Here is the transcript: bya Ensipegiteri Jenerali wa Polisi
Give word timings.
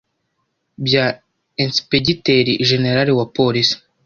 bya 0.85 1.05
Ensipegiteri 1.63 2.51
Jenerali 2.69 3.11
wa 3.19 3.25
Polisi 3.37 3.75